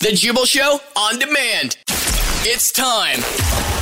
[0.00, 1.76] The Jubal Show on demand.
[2.42, 3.18] It's time.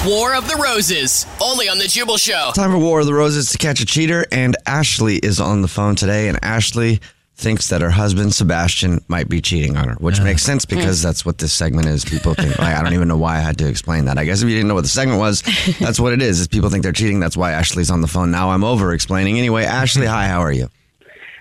[0.04, 2.50] War of the Roses, only on The Jubal Show.
[2.56, 5.68] Time for War of the Roses to catch a cheater, and Ashley is on the
[5.68, 6.98] phone today, and Ashley
[7.36, 11.24] thinks that her husband Sebastian might be cheating on her, which makes sense because that's
[11.24, 12.04] what this segment is.
[12.04, 14.18] People think like I don't even know why I had to explain that.
[14.18, 15.42] I guess if you didn't know what the segment was,
[15.78, 16.40] that's what it is.
[16.40, 17.20] Is people think they're cheating.
[17.20, 18.32] That's why Ashley's on the phone.
[18.32, 19.38] Now I'm over explaining.
[19.38, 20.68] Anyway, Ashley, hi, how are you?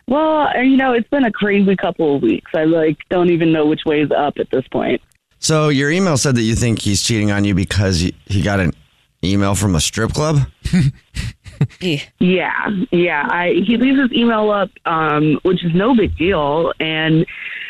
[0.07, 2.51] Well, uh, you know, it's been a crazy couple of weeks.
[2.53, 5.01] I like don't even know which way is up at this point.
[5.39, 8.59] So your email said that you think he's cheating on you because he, he got
[8.59, 8.73] an
[9.23, 10.39] email from a strip club.
[12.19, 13.27] Yeah, yeah.
[13.29, 17.25] I he leaves his email up, um, which is no big deal, and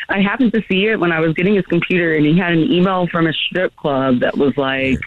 [0.08, 2.70] I happened to see it when I was getting his computer, and he had an
[2.70, 4.98] email from a strip club that was like,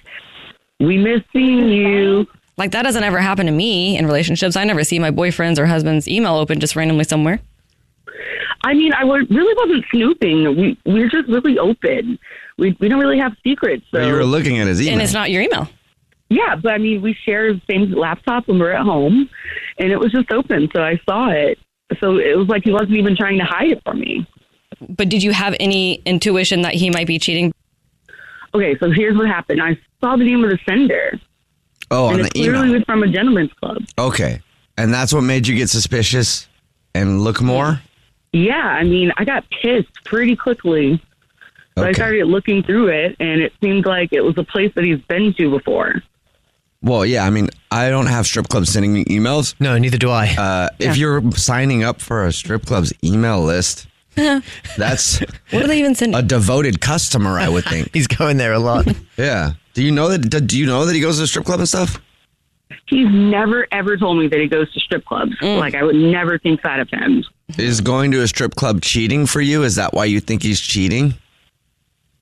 [0.79, 2.28] "We miss seeing you."
[2.61, 4.55] Like that doesn't ever happen to me in relationships.
[4.55, 7.39] I never see my boyfriend's or husband's email open just randomly somewhere.
[8.63, 10.55] I mean, I really wasn't snooping.
[10.55, 12.19] We we're just really open.
[12.59, 13.83] We we don't really have secrets.
[13.89, 14.94] So you were looking at his email.
[14.94, 15.69] And it's not your email.
[16.29, 19.28] yeah, but I mean, we share the same laptop when we're at home,
[19.79, 21.57] and it was just open, so I saw it.
[21.99, 24.28] So it was like he wasn't even trying to hide it from me.
[24.88, 27.55] But did you have any intuition that he might be cheating?
[28.53, 29.63] Okay, so here's what happened.
[29.63, 31.19] I saw the name of the sender,
[31.91, 32.74] oh, on and the it clearly email.
[32.79, 33.84] was from a gentleman's club.
[34.00, 34.41] Okay,
[34.78, 36.47] and that's what made you get suspicious
[36.96, 37.79] and look more.
[38.34, 41.02] Yeah, I mean, I got pissed pretty quickly.
[41.78, 44.84] So I started looking through it, and it seemed like it was a place that
[44.84, 46.02] he's been to before.
[46.81, 49.56] Well, yeah, I mean, I don't have strip clubs sending me emails.
[49.59, 50.28] No, neither do I.
[50.38, 53.88] Uh, If you're signing up for a strip club's email list,
[54.77, 56.16] that's What do they even send?
[56.16, 57.89] a devoted customer, I would think.
[57.94, 58.88] He's going there a lot.
[59.17, 59.53] yeah.
[59.73, 60.19] Do you know that?
[60.47, 62.01] Do you know that he goes to the strip club and stuff?
[62.88, 65.31] He's never ever told me that he goes to strip clubs.
[65.39, 65.59] Mm.
[65.59, 67.23] Like I would never think that of him.
[67.57, 69.63] Is going to a strip club cheating for you?
[69.63, 71.13] Is that why you think he's cheating?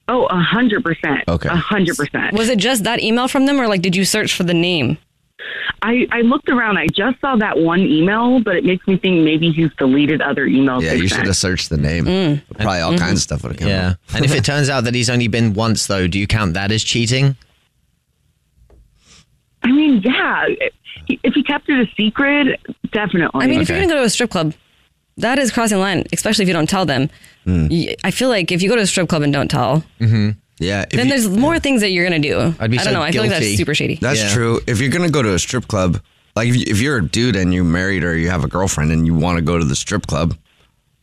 [0.08, 1.24] Oh, a hundred percent.
[1.28, 1.50] Okay.
[1.50, 2.34] a hundred percent.
[2.36, 4.98] Was it just that email from them, or like did you search for the name?
[5.82, 6.78] I I looked around.
[6.78, 10.46] I just saw that one email, but it makes me think maybe he's deleted other
[10.46, 10.82] emails.
[10.82, 12.06] Yeah, they you should have searched the name.
[12.06, 12.42] Mm.
[12.56, 13.00] Probably all mm-hmm.
[13.00, 13.90] kinds of stuff would have come Yeah.
[13.92, 13.98] up.
[14.16, 16.72] And if it turns out that he's only been once, though, do you count that
[16.72, 17.38] as cheating?
[19.64, 20.46] I mean, yeah.
[21.08, 22.60] If he kept it a secret,
[22.92, 23.42] definitely.
[23.44, 24.54] I mean, if you're gonna go to a strip club,
[25.18, 27.10] that is crossing the line, especially if you don't tell them.
[27.46, 27.68] Hmm.
[27.70, 30.32] Y- I feel like if you go to a strip club and don't tell, mm-hmm.
[30.60, 30.86] Yeah.
[30.92, 32.54] then you- there's more things that you're gonna do.
[32.60, 33.02] I'd be I don't know.
[33.02, 33.98] I feel like that's super shady.
[34.02, 34.34] That's Yeah.
[34.34, 34.60] true.
[34.68, 36.00] If you're gonna go to a strip club,
[36.36, 38.92] like if, you, if you're a dude and you're married or you have a girlfriend
[38.92, 40.36] and you want to go to the strip club,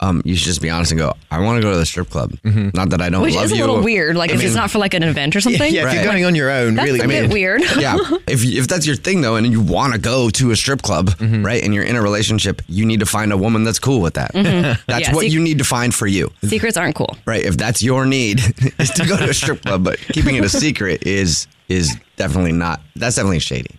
[0.00, 2.10] um, you should just be honest and go, "I want to go to the strip
[2.10, 3.64] club." Not that I don't Which love is a you.
[3.66, 4.14] little weird.
[4.16, 5.72] Like I if mean, it's not for like an event or something.
[5.72, 5.94] Yeah, if Right.
[5.94, 6.98] you're going on your own, really.
[6.98, 7.18] That's really.
[7.18, 7.62] a bit weird.
[7.78, 7.96] yeah,
[8.28, 11.10] if if that's your thing though, and you want to go to a strip club,
[11.16, 11.44] Mm-hmm.
[11.46, 14.14] right, and you're in a relationship, you need to find a woman that's cool with
[14.14, 14.32] that.
[14.34, 14.90] That's Mm-hmm.
[15.00, 17.16] Yeah, what sec- you need to find for you, Secrets aren't cool.
[17.26, 17.42] right?
[17.44, 18.40] If that's your need,
[18.78, 22.52] is to go to a strip club, but keeping it a secret is is definitely
[22.52, 22.80] not.
[22.96, 23.74] That's definitely shady.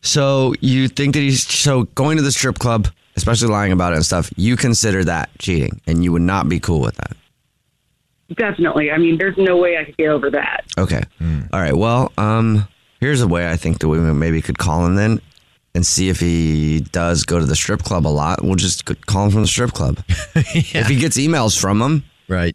[0.00, 2.88] So you think that he's so going to the strip club,
[3.18, 4.30] especially lying about it and stuff.
[4.36, 7.16] You consider that cheating, and you would not be cool with that.
[8.36, 8.90] definitely.
[8.90, 10.64] I mean, there's no way I could get over that.
[10.76, 11.02] Okay.
[11.52, 11.76] All right.
[11.76, 12.68] Well, um,
[13.00, 15.20] here's a way I think that we maybe could call him then
[15.74, 18.42] and see if he does go to the strip club a lot.
[18.42, 19.98] We'll just call him from the strip club.
[20.36, 22.54] If he gets emails from him, Right.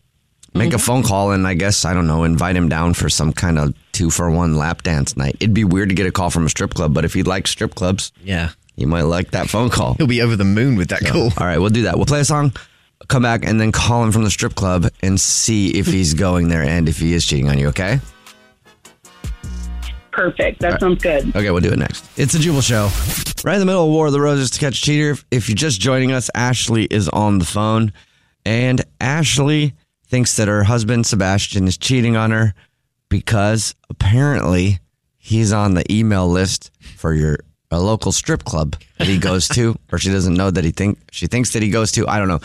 [0.53, 3.33] make a phone call and I guess I don't know, invite him down for some
[3.33, 5.37] kind of two for one lap dance night.
[5.39, 7.49] It'd be weird to get a call from a strip club, but if he likes
[7.49, 8.49] strip clubs, Yeah.
[8.75, 9.93] You might like that phone call.
[9.95, 11.31] He'll be over the moon with that call.
[11.37, 11.95] All right, we'll do that.
[11.97, 12.53] We'll play a song,
[13.07, 16.47] come back, and then call him from the strip club and see if he's going
[16.47, 17.67] there and if he is cheating on you.
[17.69, 17.99] Okay?
[20.11, 20.59] Perfect.
[20.59, 21.35] That sounds good.
[21.35, 22.05] Okay, we'll do it next.
[22.17, 22.89] It's a Jubal Show.
[23.43, 25.11] Right in the middle of War of the Roses to catch a cheater.
[25.11, 27.91] If- If you're just joining us, Ashley is on the phone,
[28.45, 29.73] and Ashley
[30.07, 32.53] thinks that her husband Sebastian is cheating on her
[33.09, 34.79] because apparently
[35.17, 37.39] he's on the email list for your
[37.73, 40.99] a local strip club that he goes to, or she doesn't know that he think
[41.11, 42.07] she thinks that he goes to.
[42.07, 42.39] I don't know.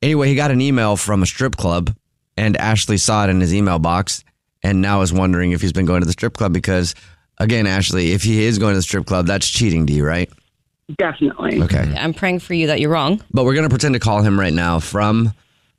[0.00, 1.94] Anyway, he got an email from a strip club,
[2.36, 4.22] and Ashley saw it in his email box,
[4.62, 6.94] and now is wondering if he's been going to the strip club because,
[7.38, 10.30] again, Ashley, if he is going to the strip club, that's cheating to you, right?
[10.96, 11.62] Definitely.
[11.62, 11.94] Okay.
[11.98, 13.22] I'm praying for you that you're wrong.
[13.32, 15.34] But we're going to pretend to call him right now from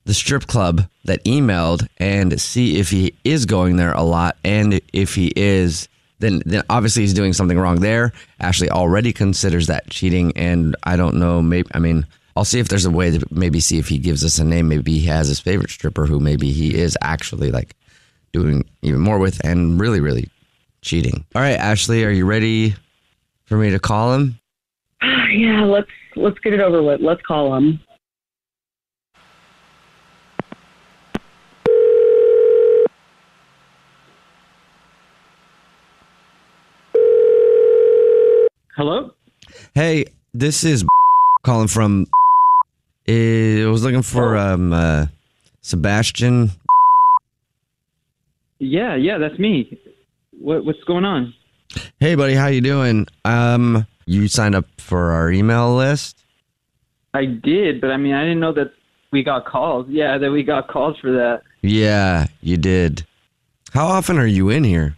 [0.05, 4.37] the strip club that emailed and see if he is going there a lot.
[4.43, 5.87] And if he is,
[6.19, 8.13] then, then obviously he's doing something wrong there.
[8.39, 10.33] Ashley already considers that cheating.
[10.35, 12.05] And I don't know, maybe, I mean,
[12.35, 14.69] I'll see if there's a way to maybe see if he gives us a name.
[14.69, 17.75] Maybe he has his favorite stripper who maybe he is actually like
[18.31, 20.29] doing even more with and really, really
[20.81, 21.25] cheating.
[21.35, 22.75] All right, Ashley, are you ready
[23.45, 24.39] for me to call him?
[25.31, 27.01] Yeah, let's let's get it over with.
[27.01, 27.79] Let's call him.
[38.79, 39.11] Hello?
[39.75, 40.85] Hey, this is
[41.43, 42.07] calling from.
[43.09, 45.07] I was looking for um uh,
[45.59, 46.51] Sebastian.
[48.59, 49.77] Yeah, yeah, that's me.
[50.39, 51.33] What what's going on?
[51.99, 53.05] Hey, buddy, how you doing?
[53.25, 56.23] Um, you signed up for our email list.
[57.13, 58.71] I did, but I mean, I didn't know that
[59.11, 59.87] we got calls.
[59.89, 61.41] Yeah, that we got calls for that.
[61.61, 63.05] Yeah, you did.
[63.73, 64.95] How often are you in here?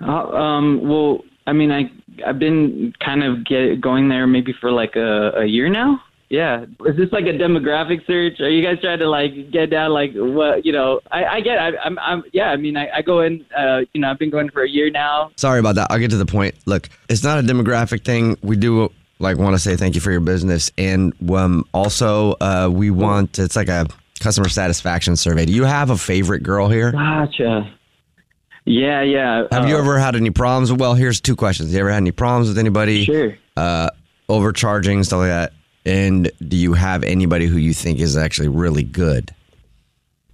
[0.00, 1.90] Uh, um, well, I mean, I
[2.26, 6.02] I've been kind of get going there maybe for like a, a year now.
[6.28, 8.40] Yeah, is this like a demographic search?
[8.40, 11.00] Are you guys trying to like get down like what you know?
[11.12, 11.58] I, I get.
[11.58, 12.50] I, I'm I'm yeah.
[12.50, 13.46] I mean, I, I go in.
[13.56, 15.30] Uh, you know, I've been going for a year now.
[15.36, 15.86] Sorry about that.
[15.88, 16.56] I'll get to the point.
[16.66, 18.36] Look, it's not a demographic thing.
[18.42, 18.90] We do
[19.20, 23.38] like want to say thank you for your business, and um, also uh, we want
[23.38, 23.86] it's like a
[24.18, 25.46] customer satisfaction survey.
[25.46, 26.90] Do you have a favorite girl here?
[26.90, 27.72] Gotcha.
[28.66, 29.46] Yeah, yeah.
[29.52, 30.72] Have you uh, ever had any problems?
[30.72, 31.70] Well, here's two questions.
[31.70, 33.04] Have you ever had any problems with anybody?
[33.04, 33.36] Sure.
[33.56, 33.90] Uh,
[34.28, 35.52] overcharging, stuff like that.
[35.84, 39.32] And do you have anybody who you think is actually really good?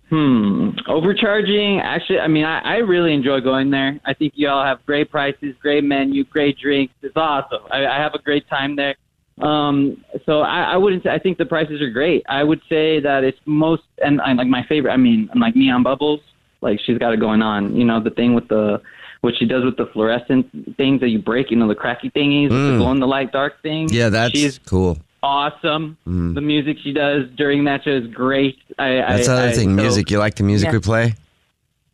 [0.08, 0.70] Hmm.
[0.88, 1.80] Overcharging.
[1.80, 4.00] Actually, I mean, I, I really enjoy going there.
[4.04, 6.94] I think you all have great prices, great menu, great drinks.
[7.02, 7.62] It's awesome.
[7.70, 8.94] I, I have a great time there.
[9.40, 11.02] Um, so I, I wouldn't.
[11.02, 12.24] Say, I think the prices are great.
[12.28, 14.92] I would say that it's most and, and like my favorite.
[14.92, 16.20] I mean, I'm like neon bubbles.
[16.62, 17.76] Like she's got it going on.
[17.76, 18.80] You know, the thing with the
[19.20, 21.50] what she does with the fluorescent things that you break.
[21.50, 22.78] You know, the cracky thingies, with the Mm.
[22.78, 23.88] glow in the light dark thing.
[23.90, 24.98] Yeah, that's she's cool.
[25.22, 25.96] awesome.
[26.08, 26.34] Mm.
[26.34, 28.58] The music she does during that show is great.
[28.78, 29.76] I, That's I, the other I- thing.
[29.76, 30.10] so- music.
[30.10, 30.72] You like the music Yeah.
[30.72, 31.14] we play?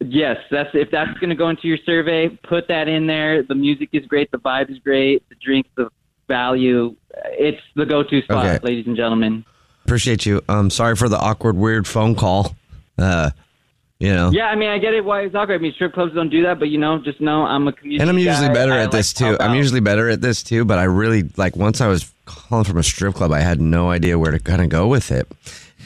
[0.01, 3.43] Yes, that's if that's going to go into your survey, put that in there.
[3.43, 5.89] The music is great, the vibe is great, the drinks, the
[6.29, 6.95] value.
[7.33, 8.59] It's the go-to spot, Okay.
[8.65, 9.45] ladies and gentlemen.
[9.85, 10.41] Appreciate you.
[10.49, 12.55] Um, sorry for the awkward, weird phone call.
[12.97, 13.31] Uh,
[13.99, 14.31] you know.
[14.31, 15.57] Yeah, I mean, I get it why it's awkward.
[15.57, 18.01] I mean, strip clubs don't do that, but you know, just know I'm a community.
[18.01, 18.55] And I'm usually guy.
[18.55, 19.43] better I at like this help too.
[19.43, 19.57] I'm out.
[19.57, 22.83] usually better at this too, but I really like once I was calling from a
[22.83, 25.27] strip club, I had no idea where to kind of go with it.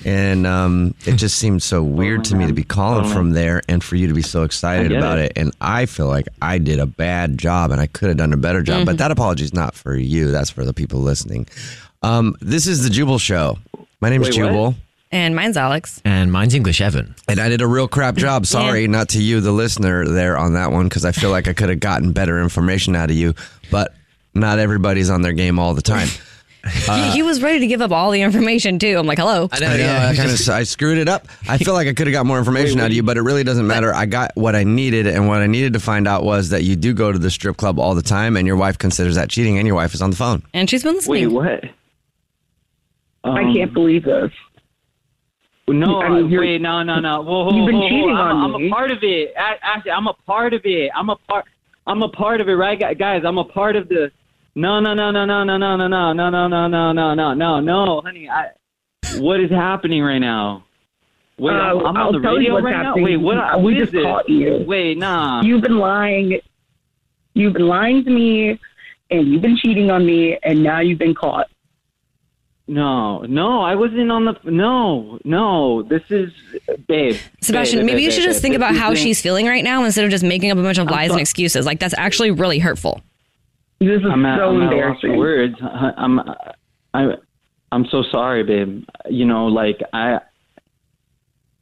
[0.04, 3.14] And um, it just seemed so weird to me to be calling Totally.
[3.14, 5.26] from there and for you to be so excited about it.
[5.26, 5.38] it.
[5.38, 8.36] And I feel like I did a bad job and I could have done a
[8.36, 8.84] better job.
[8.84, 10.32] But that apology is not for you.
[10.32, 11.46] That's for the people listening.
[12.02, 13.58] Um, this is the Jubal Show.
[14.00, 14.74] My name is Wait, what?
[15.12, 15.18] Jubal.
[15.24, 16.00] And mine's Alex.
[16.04, 17.14] And mine's English Evan.
[17.28, 18.46] And I did a real crap job.
[18.46, 21.52] Sorry, not to you, the listener, there on that one, because I feel like I
[21.52, 23.34] could have gotten better information out of you.
[23.70, 23.94] But
[24.34, 26.08] not everybody's on their game all the time.
[26.86, 28.96] he, he was ready to give up all the information too.
[28.96, 29.48] I'm like, hello.
[29.50, 30.08] I know, I know, yeah.
[30.10, 31.26] I kind of I screwed it up.
[31.48, 33.42] I feel like I could have got more information out of you, but it really
[33.44, 33.92] doesn't matter.
[33.92, 36.76] I got what I needed, and what I needed to find out was that you
[36.76, 39.58] do go to the strip club all the time, and your wife considers that cheating,
[39.58, 40.42] and your wife is on the phone.
[40.54, 41.10] And she's been listening.
[41.12, 41.70] Wait, listening.
[43.24, 43.34] what?
[43.36, 44.30] I Um, can't believe this.
[45.68, 47.22] No, I mean, wait, no, no, no.
[47.22, 49.32] Whoa, whoa, You've been whoa, cheating I'm, on I'm a part of it.
[49.36, 50.90] Actually, I'm a part of it.
[50.94, 51.44] I'm a part.
[51.86, 53.22] I'm a part of it, right, guys?
[53.24, 54.10] I'm a part of the.
[54.54, 57.34] No, no, no, no, no, no, no, no, no, no, no, no, no, no, no,
[57.34, 58.28] no, no, honey.
[58.28, 58.48] I.
[59.18, 60.64] What is happening right now?
[61.38, 63.04] Wait, I'm, Uh, I'm I'll on the tell you radio what's right happening.
[63.04, 63.10] now.
[63.10, 63.58] Wait, what?
[63.58, 64.02] We what is just this?
[64.02, 64.64] caught you.
[64.66, 65.42] Wait, nah.
[65.42, 66.38] You've been lying.
[67.34, 68.60] You've been lying to me,
[69.10, 71.46] and you've been cheating on me, and now you've been caught.
[72.68, 74.34] No, no, I wasn't on the.
[74.44, 76.32] No, no, this is
[76.86, 77.16] babe.
[77.40, 78.60] Sebastian, babe, maybe babe, you should babe, just think babe.
[78.60, 80.78] about how how is- she's feeling right now instead of just making up a bunch
[80.78, 81.66] of lies so- and excuses.
[81.66, 83.02] Like that's actually really hurtful.
[83.80, 85.16] This is I'm at, so I'm at a loss embarrassing.
[85.16, 85.56] words.
[85.60, 86.34] I'm, I'm,
[86.94, 87.14] I,
[87.72, 88.84] I'm so sorry, babe.
[89.10, 90.20] You know, like I,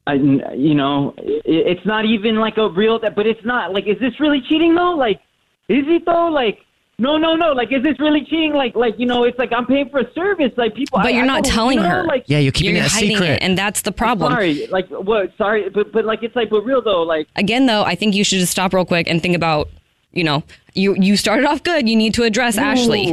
[0.05, 2.99] I, you know, it, it's not even like a real.
[2.99, 4.91] But it's not like, is this really cheating though?
[4.91, 5.19] Like,
[5.67, 6.27] is it though?
[6.27, 6.59] Like,
[7.01, 7.51] no, no, no.
[7.51, 8.53] Like, is this really cheating?
[8.53, 10.51] Like, like you know, it's like I'm paying for a service.
[10.55, 12.03] Like people, But I- you're not don't- telling you know, her.
[12.03, 13.29] Like, Yeah, you're keeping You're it a secret.
[13.29, 14.31] it, and that's the problem.
[14.31, 14.67] sorry.
[14.67, 15.31] Like, what?
[15.37, 17.01] Sorry, but but like it's like, but real though.
[17.03, 19.69] Like, Again, though, I think you should just stop real quick and think about,
[20.13, 20.43] you know,
[20.73, 21.89] you you started off good.
[21.89, 23.07] You need to address Ashley.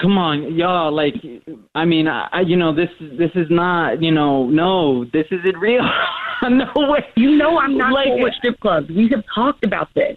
[0.00, 0.92] Come on, y'all.
[0.92, 1.14] Like,
[1.76, 5.56] I mean, I, I- you know, this this is not, you know, no, this isn't
[5.58, 5.88] real.
[6.42, 7.04] no way.
[7.16, 8.88] You know I'm not Like- cool with strip clubs.
[8.90, 10.16] We have talked about this.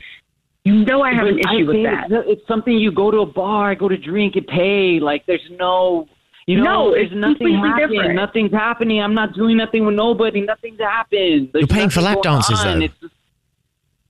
[0.67, 2.05] You know I have an issue with that.
[2.11, 4.99] It's, it's something you go to a bar, go to drink and pay.
[4.99, 6.07] Like, there's no,
[6.45, 7.89] you know, No, there's nothing happening.
[7.99, 8.15] different.
[8.15, 9.01] Nothing's happening.
[9.01, 10.41] I'm not doing nothing with nobody.
[10.41, 11.49] Nothing's happened.
[11.53, 12.79] There's You're paying for lap dances, on.
[12.79, 12.85] though.
[12.85, 13.13] It's just,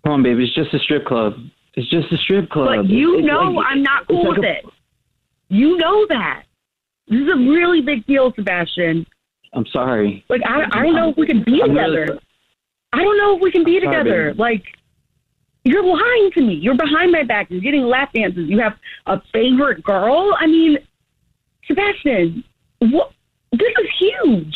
[0.03, 0.45] come on, baby.
[0.45, 1.33] It's just a strip club.
[1.75, 2.67] It's just a strip club.
[2.75, 4.65] But you It's know like- I'm not cool like with a- it.
[5.49, 6.43] You know that.
[7.07, 9.05] This is a really big deal, Sebastian.
[9.53, 10.25] I'm sorry.
[10.27, 12.19] Like I, I don't know if we can be I'm really together.
[12.93, 14.25] I don't know if we can be sorry, together.
[14.31, 14.39] baby.
[14.39, 14.63] Like
[15.67, 16.53] you're lying to me.
[16.53, 17.47] You're behind my back.
[17.49, 18.49] You're getting lap dances.
[18.49, 18.73] You have
[19.05, 20.33] a favorite girl.
[20.39, 20.77] I mean,
[21.65, 22.43] Sebastian,
[22.79, 23.11] what?
[23.51, 24.55] This is huge.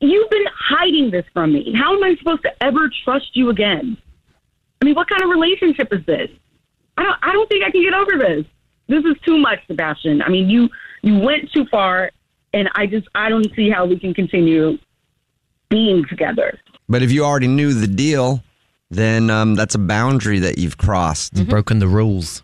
[0.00, 1.72] You've been hiding this from me.
[1.76, 3.96] How am I supposed to ever trust you again?
[4.80, 6.30] I mean, what kind of relationship is this?
[6.96, 7.18] I don't.
[7.22, 8.44] I don't think I can get over this.
[8.88, 10.20] This is too much, Sebastian.
[10.20, 10.68] I mean, you
[11.02, 12.10] you went too far,
[12.52, 14.78] and I just I don't see how we can continue
[15.68, 16.58] being together.
[16.88, 18.42] But if you already knew the deal,
[18.90, 21.36] then um, that's a boundary that you've crossed.
[21.36, 22.42] You've broken the rules.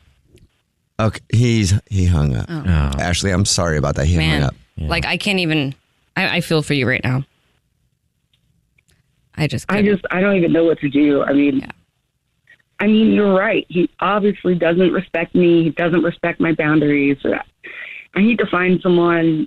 [0.98, 2.46] Okay, he's he hung up.
[2.48, 2.62] Oh.
[2.98, 4.06] Ashley, I'm sorry about that.
[4.06, 4.54] He hung Man, up.
[4.78, 5.74] like I can't even.
[6.16, 7.24] I, I feel for you right now.
[9.36, 9.66] I just.
[9.68, 9.92] I couldn't.
[9.92, 11.22] just I don't even know what to do.
[11.22, 11.68] I mean,
[12.80, 13.66] I mean you're right.
[13.68, 15.64] He obviously doesn't respect me.
[15.64, 17.18] He doesn't respect my boundaries.
[18.14, 19.46] I need to find someone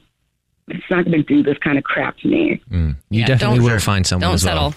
[0.67, 2.61] that's not going to do this kind of crap to me.
[2.69, 4.75] You Yeah, definitely don't- will find someone Don't as well.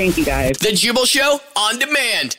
[0.00, 0.56] Thank you guys.
[0.56, 2.38] The Jubal Show on demand.